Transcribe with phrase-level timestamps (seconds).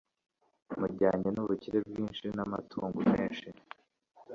[0.79, 3.49] mujyanye n'ubukire bwinshi n'amatungo menshi